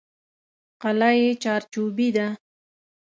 [0.83, 2.27] قلعه یې چارچوبي ده.